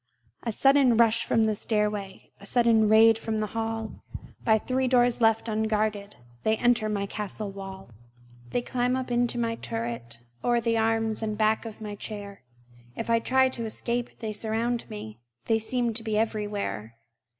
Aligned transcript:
A 0.41 0.51
sudden 0.51 0.97
rush 0.97 1.25
from 1.25 1.43
the 1.43 1.53
stairway, 1.53 2.31
A 2.39 2.45
sudden 2.47 2.89
raid 2.89 3.19
from 3.19 3.37
the 3.37 3.45
hall! 3.53 4.03
By 4.43 4.57
three 4.57 4.87
doors 4.87 5.21
left 5.21 5.47
unguarded 5.47 6.15
They 6.41 6.57
enter 6.57 6.89
my 6.89 7.05
castle 7.05 7.51
wall! 7.51 7.91
They 8.49 8.63
climb 8.63 8.95
up 8.95 9.11
into 9.11 9.37
my 9.37 9.57
turret 9.57 10.17
O'er 10.43 10.59
the 10.59 10.75
arms 10.75 11.21
and 11.21 11.37
back 11.37 11.65
of 11.65 11.81
my 11.81 11.93
chair; 11.93 12.41
If 12.95 13.11
I 13.11 13.19
try 13.19 13.47
to 13.49 13.65
escape, 13.65 14.17
they 14.21 14.31
surround 14.31 14.89
me; 14.89 15.19
They 15.45 15.59
seem 15.59 15.93
to 15.93 16.01
be 16.01 16.17
everywhere. 16.17 16.95